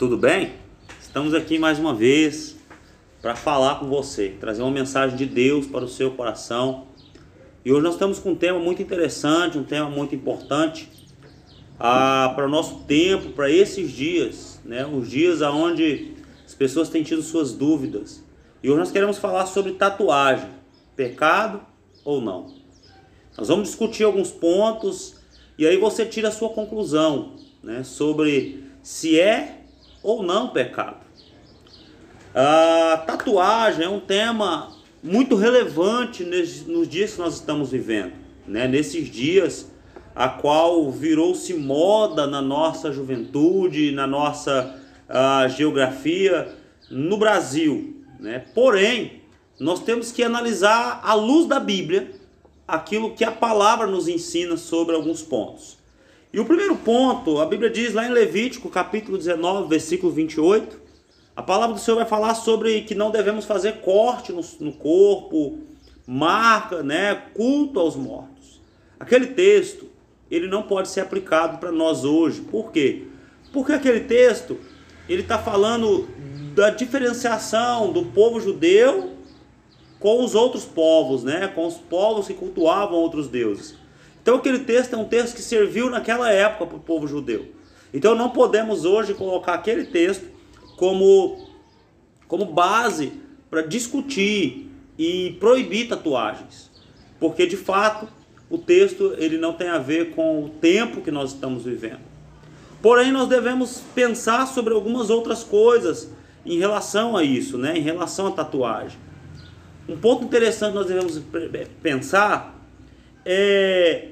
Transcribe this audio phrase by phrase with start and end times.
[0.00, 0.54] Tudo bem?
[0.98, 2.56] Estamos aqui mais uma vez
[3.20, 6.86] para falar com você, trazer uma mensagem de Deus para o seu coração.
[7.62, 10.88] E hoje nós estamos com um tema muito interessante, um tema muito importante
[11.78, 14.86] ah, para o nosso tempo, para esses dias, né?
[14.86, 16.14] Os dias onde
[16.46, 18.24] as pessoas têm tido suas dúvidas.
[18.62, 20.48] E hoje nós queremos falar sobre tatuagem,
[20.96, 21.60] pecado
[22.06, 22.54] ou não.
[23.36, 25.16] Nós vamos discutir alguns pontos
[25.58, 27.84] e aí você tira a sua conclusão, né?
[27.84, 29.59] Sobre se é
[30.02, 30.98] ou não pecado.
[32.34, 34.72] A tatuagem é um tema
[35.02, 38.12] muito relevante nos dias que nós estamos vivendo,
[38.46, 38.68] né?
[38.68, 39.70] Nesses dias
[40.14, 44.78] a qual virou-se moda na nossa juventude, na nossa
[45.56, 46.54] geografia
[46.90, 48.44] no Brasil, né?
[48.54, 49.22] Porém,
[49.58, 52.12] nós temos que analisar à luz da Bíblia
[52.66, 55.79] aquilo que a palavra nos ensina sobre alguns pontos.
[56.32, 60.80] E o primeiro ponto, a Bíblia diz lá em Levítico, capítulo 19, versículo 28,
[61.34, 65.58] a palavra do Senhor vai falar sobre que não devemos fazer corte no, no corpo,
[66.06, 68.60] marca, né, culto aos mortos.
[69.00, 69.88] Aquele texto,
[70.30, 72.42] ele não pode ser aplicado para nós hoje.
[72.42, 73.08] Por quê?
[73.52, 74.56] Porque aquele texto,
[75.08, 76.06] ele está falando
[76.54, 79.14] da diferenciação do povo judeu
[79.98, 83.79] com os outros povos, né, com os povos que cultuavam outros deuses.
[84.30, 87.48] Então aquele texto é um texto que serviu naquela época para o povo judeu.
[87.92, 90.24] Então não podemos hoje colocar aquele texto
[90.76, 91.48] como,
[92.28, 93.12] como base
[93.50, 96.70] para discutir e proibir tatuagens.
[97.18, 98.06] Porque de fato
[98.48, 102.02] o texto ele não tem a ver com o tempo que nós estamos vivendo.
[102.80, 106.08] Porém nós devemos pensar sobre algumas outras coisas
[106.46, 107.76] em relação a isso, né?
[107.76, 108.96] em relação à tatuagem.
[109.88, 111.20] Um ponto interessante que nós devemos
[111.82, 112.56] pensar
[113.24, 114.09] é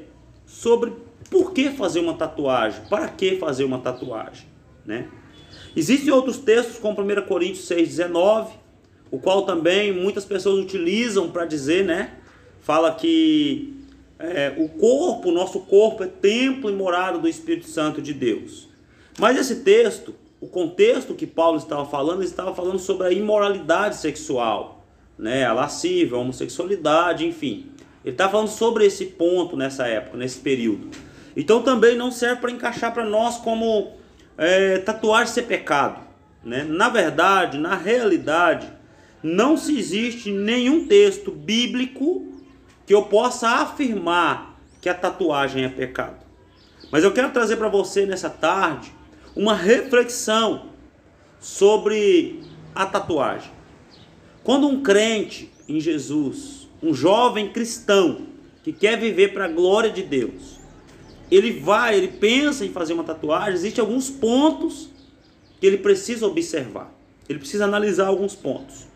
[0.48, 0.92] sobre
[1.30, 4.46] por que fazer uma tatuagem, para que fazer uma tatuagem,
[4.84, 5.06] né?
[5.76, 8.48] Existem outros textos, como 1 Coríntios 6,19,
[9.10, 12.14] o qual também muitas pessoas utilizam para dizer, né?
[12.60, 13.74] Fala que
[14.18, 18.68] é, o corpo, o nosso corpo é templo e morada do Espírito Santo de Deus.
[19.18, 23.96] Mas esse texto, o contexto que Paulo estava falando, ele estava falando sobre a imoralidade
[23.96, 24.84] sexual,
[25.18, 25.44] né?
[25.44, 27.66] A lascívia, a homossexualidade, enfim.
[28.04, 30.90] Ele está falando sobre esse ponto nessa época, nesse período.
[31.36, 33.92] Então também não serve para encaixar para nós como
[34.36, 36.00] é, tatuagem ser pecado.
[36.44, 36.64] Né?
[36.64, 38.68] Na verdade, na realidade,
[39.22, 42.26] não se existe nenhum texto bíblico
[42.86, 46.16] que eu possa afirmar que a tatuagem é pecado.
[46.90, 48.92] Mas eu quero trazer para você nessa tarde
[49.36, 50.70] uma reflexão
[51.38, 52.42] sobre
[52.74, 53.50] a tatuagem.
[54.42, 58.26] Quando um crente em Jesus um jovem cristão
[58.62, 60.58] que quer viver para a glória de Deus,
[61.30, 64.88] ele vai, ele pensa em fazer uma tatuagem, existem alguns pontos
[65.60, 66.92] que ele precisa observar.
[67.28, 68.86] Ele precisa analisar alguns pontos.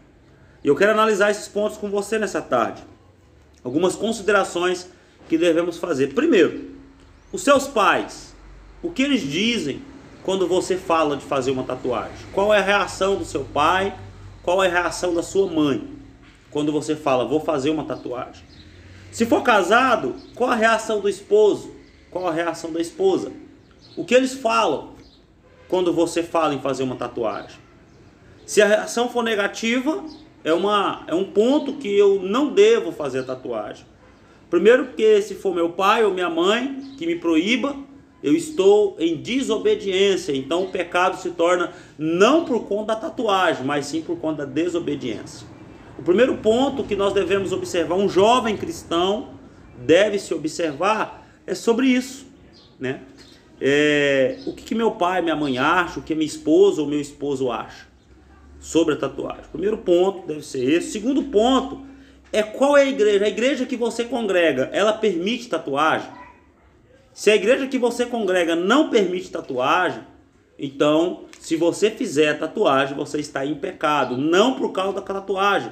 [0.65, 2.82] E eu quero analisar esses pontos com você nessa tarde.
[3.62, 4.88] Algumas considerações
[5.28, 6.14] que devemos fazer.
[6.14, 6.70] Primeiro,
[7.32, 8.34] os seus pais,
[8.82, 9.82] o que eles dizem
[10.22, 12.16] quando você fala de fazer uma tatuagem?
[12.32, 13.97] Qual é a reação do seu pai?
[14.43, 16.01] Qual é a reação da sua mãe?
[16.52, 18.44] Quando você fala, vou fazer uma tatuagem.
[19.10, 21.72] Se for casado, qual a reação do esposo?
[22.10, 23.32] Qual a reação da esposa?
[23.96, 24.90] O que eles falam
[25.68, 27.58] quando você fala em fazer uma tatuagem?
[28.46, 30.04] Se a reação for negativa,
[30.44, 33.86] é, uma, é um ponto que eu não devo fazer a tatuagem.
[34.50, 37.74] Primeiro, porque se for meu pai ou minha mãe que me proíba,
[38.22, 40.36] eu estou em desobediência.
[40.36, 44.52] Então o pecado se torna não por conta da tatuagem, mas sim por conta da
[44.52, 45.51] desobediência.
[46.02, 49.34] O primeiro ponto que nós devemos observar, um jovem cristão
[49.86, 52.26] deve se observar, é sobre isso,
[52.80, 53.02] né?
[53.60, 57.00] É, o que, que meu pai, minha mãe acham, o que minha esposa ou meu
[57.00, 57.86] esposo acha
[58.58, 59.44] sobre a tatuagem.
[59.52, 60.90] primeiro ponto deve ser esse.
[60.90, 61.82] segundo ponto
[62.32, 63.24] é qual é a igreja.
[63.24, 66.10] A igreja que você congrega, ela permite tatuagem?
[67.12, 70.02] Se a igreja que você congrega não permite tatuagem,
[70.58, 74.16] então, se você fizer tatuagem, você está em pecado.
[74.16, 75.70] Não por causa da tatuagem,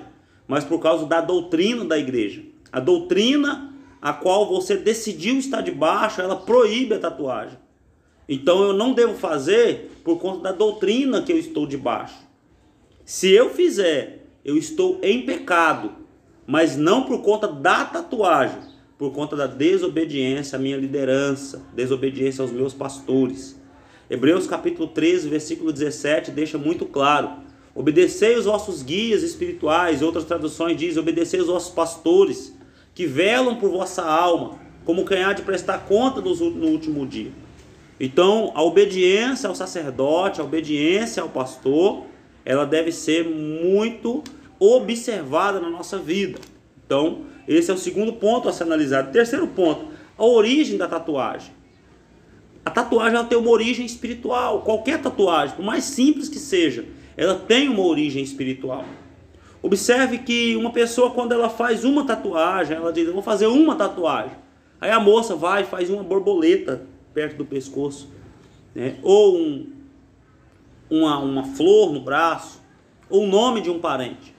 [0.50, 2.43] mas por causa da doutrina da igreja.
[2.73, 7.56] A doutrina a qual você decidiu estar debaixo, ela proíbe a tatuagem.
[8.29, 12.17] Então eu não devo fazer por conta da doutrina que eu estou debaixo.
[13.05, 15.93] Se eu fizer, eu estou em pecado,
[16.44, 18.58] mas não por conta da tatuagem,
[18.99, 23.56] por conta da desobediência à minha liderança, desobediência aos meus pastores.
[24.11, 27.50] Hebreus capítulo 13, versículo 17 deixa muito claro
[27.81, 32.55] Obedecei os vossos guias espirituais, outras traduções dizem, obedecei os vossos pastores,
[32.94, 37.32] que velam por vossa alma, como há de prestar conta no último dia.
[37.99, 42.05] Então, a obediência ao sacerdote, a obediência ao pastor,
[42.44, 44.23] ela deve ser muito
[44.59, 46.38] observada na nossa vida.
[46.85, 49.11] Então, esse é o segundo ponto a ser analisado.
[49.11, 49.87] Terceiro ponto,
[50.19, 51.50] a origem da tatuagem.
[52.62, 54.61] A tatuagem ela tem uma origem espiritual.
[54.61, 56.85] Qualquer tatuagem, por mais simples que seja,
[57.20, 58.82] ela tem uma origem espiritual.
[59.61, 63.76] Observe que uma pessoa, quando ela faz uma tatuagem, ela diz: Eu vou fazer uma
[63.76, 64.38] tatuagem.
[64.81, 68.08] Aí a moça vai e faz uma borboleta perto do pescoço,
[68.75, 68.96] né?
[69.02, 69.70] ou um,
[70.88, 72.62] uma, uma flor no braço,
[73.11, 74.34] ou o nome de um parente.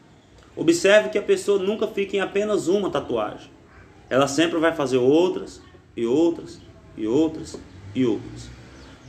[0.55, 3.51] Observe que a pessoa nunca fica em apenas uma tatuagem.
[4.09, 5.61] Ela sempre vai fazer outras,
[5.95, 6.59] e outras,
[6.97, 7.59] e outras,
[7.93, 8.49] e outras.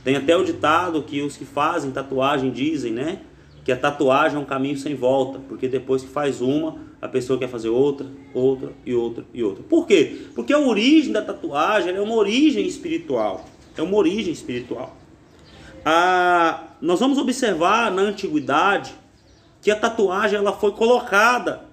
[0.03, 3.21] Tem até o ditado que os que fazem tatuagem dizem, né?
[3.63, 7.39] Que a tatuagem é um caminho sem volta, porque depois que faz uma, a pessoa
[7.39, 9.63] quer fazer outra, outra e outra e outra.
[9.63, 10.27] Por quê?
[10.35, 13.45] Porque a origem da tatuagem é uma origem espiritual.
[13.77, 14.95] É uma origem espiritual.
[15.85, 18.93] Ah, nós vamos observar na antiguidade
[19.61, 21.65] que a tatuagem ela foi colocada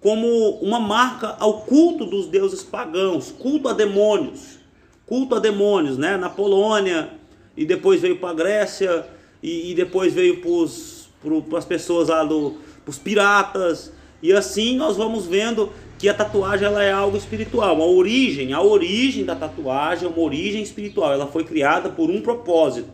[0.00, 0.26] como
[0.60, 4.58] uma marca ao culto dos deuses pagãos, culto a demônios,
[5.06, 6.16] culto a demônios, né?
[6.16, 7.10] Na Polônia
[7.56, 9.06] e depois veio para a Grécia
[9.42, 10.50] e, e, depois veio para
[11.56, 12.56] as pessoas lá do,
[12.86, 17.80] os piratas e assim nós vamos vendo que a tatuagem ela é algo espiritual.
[17.80, 21.12] A origem, a origem da tatuagem é uma origem espiritual.
[21.12, 22.90] Ela foi criada por um propósito,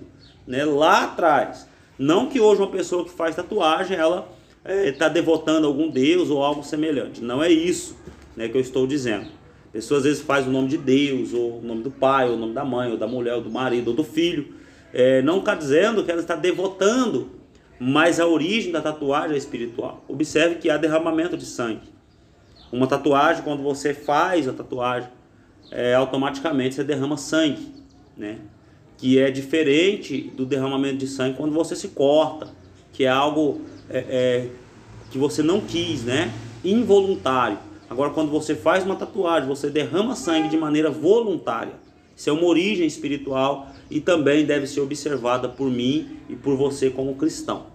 [0.46, 0.64] né?
[0.64, 1.68] Lá atrás.
[1.98, 4.28] Não que hoje uma pessoa que faz tatuagem ela
[4.64, 7.22] está é, devotando a algum deus ou algo semelhante.
[7.22, 7.96] Não é isso,
[8.36, 9.28] né, que eu estou dizendo.
[9.72, 12.38] Pessoas às vezes fazem o nome de Deus, ou o nome do pai, ou o
[12.38, 14.48] nome da mãe, ou da mulher, ou do marido, ou do filho.
[14.92, 17.30] É, não está dizendo que ela está devotando,
[17.78, 20.04] mas a origem da tatuagem é espiritual.
[20.08, 21.88] Observe que há derramamento de sangue.
[22.72, 25.08] Uma tatuagem, quando você faz a tatuagem,
[25.70, 27.68] é, automaticamente você derrama sangue,
[28.16, 28.38] né?
[28.96, 32.48] Que é diferente do derramamento de sangue quando você se corta,
[32.92, 34.48] que é algo é, é,
[35.10, 36.32] que você não quis, né?
[36.64, 37.58] Involuntário.
[37.88, 41.74] Agora, quando você faz uma tatuagem, você derrama sangue de maneira voluntária.
[42.16, 46.90] Isso é uma origem espiritual e também deve ser observada por mim e por você
[46.90, 47.66] como cristão.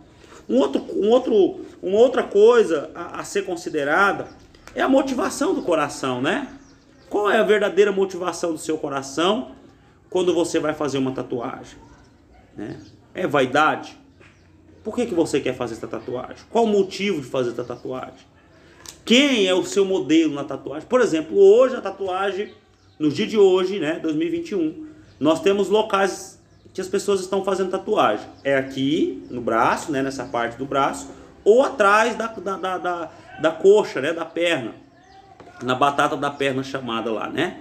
[0.47, 4.27] Um outro, um outro, uma outra coisa a, a ser considerada
[4.75, 6.47] é a motivação do coração, né?
[7.09, 9.51] Qual é a verdadeira motivação do seu coração
[10.09, 11.77] quando você vai fazer uma tatuagem?
[12.55, 12.79] Né?
[13.13, 13.97] É vaidade?
[14.83, 16.37] Por que, que você quer fazer essa tatuagem?
[16.49, 18.31] Qual o motivo de fazer essa tatuagem?
[19.05, 20.87] Quem é o seu modelo na tatuagem?
[20.87, 22.53] Por exemplo, hoje a tatuagem,
[22.97, 24.87] no dia de hoje, né, 2021,
[25.21, 26.41] nós temos locais
[26.73, 28.25] que as pessoas estão fazendo tatuagem.
[28.43, 31.11] É aqui no braço, né, nessa parte do braço,
[31.45, 33.09] ou atrás da, da, da, da,
[33.39, 34.73] da coxa, né, da perna,
[35.61, 37.59] na batata da perna chamada lá, né?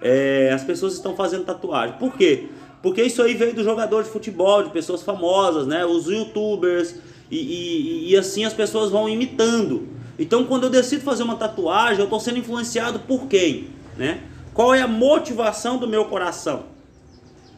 [0.00, 1.96] É, as pessoas estão fazendo tatuagem.
[1.98, 2.48] Por quê?
[2.80, 5.84] Porque isso aí veio do jogador de futebol, de pessoas famosas, né?
[5.84, 6.94] Os youtubers,
[7.28, 9.88] e, e, e assim as pessoas vão imitando.
[10.16, 13.70] Então quando eu decido fazer uma tatuagem, eu estou sendo influenciado por quem?
[13.96, 14.22] Né?
[14.54, 16.69] Qual é a motivação do meu coração?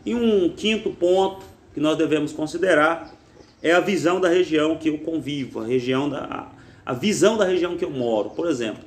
[0.04, 3.14] E um quinto ponto que nós devemos considerar
[3.62, 6.49] é a visão da região que eu convivo, a região da
[6.84, 8.31] a visão da região que eu moro.
[8.31, 8.82] Por exemplo,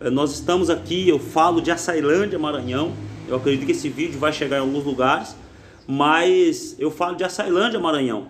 [0.00, 2.92] eh, nós estamos aqui, eu falo de Açailândia, Maranhão.
[3.28, 5.36] Eu acredito que esse vídeo vai chegar em alguns lugares
[5.90, 8.28] mas eu falo de Açailândia, Maranhão.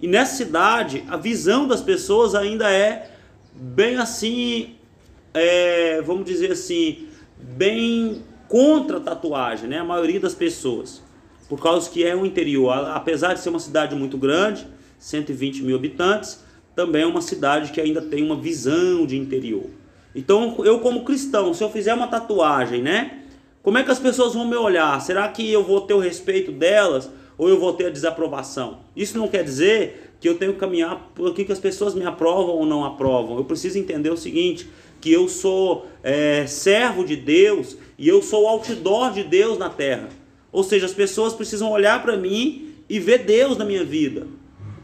[0.00, 3.10] E nessa cidade, a visão das pessoas ainda é
[3.52, 4.76] bem assim,
[5.34, 9.80] é, vamos dizer assim, bem contra a tatuagem, né?
[9.80, 11.02] A maioria das pessoas.
[11.52, 14.66] Por causa que é um interior, apesar de ser uma cidade muito grande,
[14.98, 16.42] 120 mil habitantes,
[16.74, 19.66] também é uma cidade que ainda tem uma visão de interior.
[20.14, 23.18] Então, eu como cristão, se eu fizer uma tatuagem, né?
[23.62, 24.98] Como é que as pessoas vão me olhar?
[25.02, 28.78] Será que eu vou ter o respeito delas ou eu vou ter a desaprovação?
[28.96, 32.54] Isso não quer dizer que eu tenho que caminhar por que as pessoas me aprovam
[32.54, 33.36] ou não aprovam.
[33.36, 34.70] Eu preciso entender o seguinte:
[35.02, 40.21] que eu sou é, servo de Deus e eu sou outdoor de Deus na terra.
[40.52, 44.26] Ou seja, as pessoas precisam olhar para mim e ver Deus na minha vida.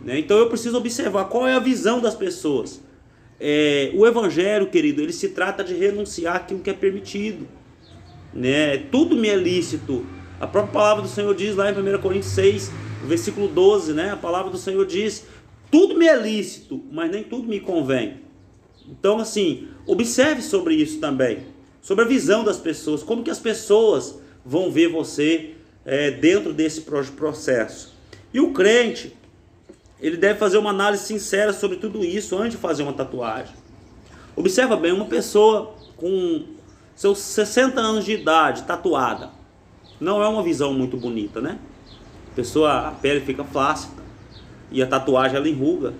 [0.00, 0.18] Né?
[0.18, 2.82] Então eu preciso observar qual é a visão das pessoas.
[3.38, 7.46] É, o evangelho, querido, ele se trata de renunciar aquilo que é permitido
[8.32, 8.76] né?
[8.76, 10.06] Tudo me é lícito.
[10.40, 12.70] A própria palavra do Senhor diz lá em 1 Coríntios 6,
[13.04, 14.10] versículo 12, né?
[14.10, 15.26] A palavra do Senhor diz:
[15.70, 18.20] tudo me é lícito, mas nem tudo me convém.
[18.88, 21.40] Então, assim, observe sobre isso também,
[21.82, 25.54] sobre a visão das pessoas, como que as pessoas vão ver você
[25.88, 27.96] é, dentro desse processo.
[28.32, 29.16] E o crente,
[29.98, 33.54] ele deve fazer uma análise sincera sobre tudo isso antes de fazer uma tatuagem.
[34.36, 36.44] Observa bem, uma pessoa com
[36.94, 39.30] seus 60 anos de idade, tatuada.
[39.98, 41.58] Não é uma visão muito bonita, né?
[42.32, 44.02] A pessoa, a pele fica flácida
[44.70, 45.94] e a tatuagem ela enruga.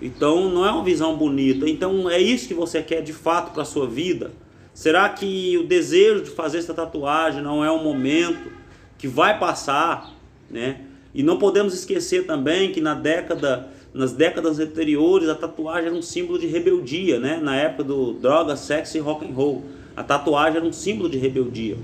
[0.00, 1.68] Então não é uma visão bonita.
[1.68, 4.30] Então é isso que você quer de fato para a sua vida?
[4.72, 8.61] Será que o desejo de fazer essa tatuagem não é um momento
[9.02, 10.14] que vai passar,
[10.48, 10.82] né?
[11.12, 16.00] E não podemos esquecer também que na década, nas décadas anteriores a tatuagem era um
[16.00, 17.40] símbolo de rebeldia, né?
[17.42, 19.64] Na época do droga, sexo e rock and roll,
[19.96, 21.76] a tatuagem era um símbolo de rebeldia.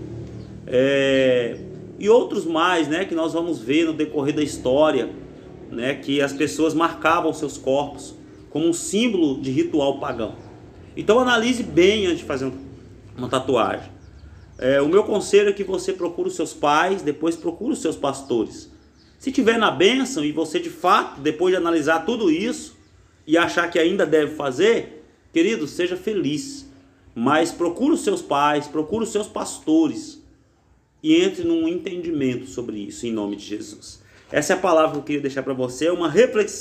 [0.65, 1.59] É...
[1.99, 3.05] E outros mais, né?
[3.05, 5.11] Que nós vamos ver no decorrer da história,
[5.73, 5.97] né?
[5.97, 8.15] Que as pessoas marcavam seus corpos
[8.49, 10.37] como um símbolo de ritual pagão.
[10.97, 12.53] Então analise bem antes de fazer
[13.17, 13.98] uma tatuagem.
[14.59, 17.97] É, o meu conselho é que você procure os seus pais, depois procure os seus
[17.97, 18.69] pastores.
[19.17, 22.77] Se tiver na bênção e você de fato, depois de analisar tudo isso
[23.25, 26.69] e achar que ainda deve fazer, querido, seja feliz.
[27.15, 30.23] Mas procure os seus pais, procure os seus pastores
[31.03, 34.03] e entre num entendimento sobre isso em nome de Jesus.
[34.31, 36.57] Essa é a palavra que eu queria deixar para você, uma reflexão